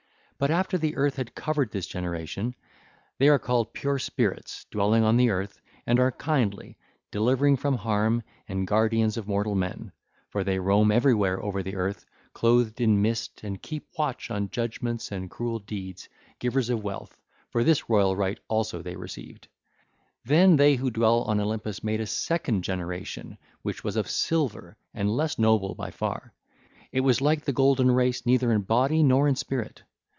[0.41, 0.45] (ll.
[0.45, 5.15] 121 139) But after earth had covered this generation—they are called pure spirits dwelling on
[5.15, 6.77] the earth, and are kindly,
[7.11, 9.91] delivering from harm, and guardians of mortal men;
[10.29, 15.11] for they roam everywhere over the earth, clothed in mist and keep watch on judgements
[15.11, 16.09] and cruel deeds,
[16.39, 17.15] givers of wealth;
[17.51, 22.63] for this royal right also they received;—then they who dwell on Olympus made a second
[22.63, 26.33] generation which was of silver and less noble by far.
[26.91, 29.83] It was like the golden race neither in body nor in spirit.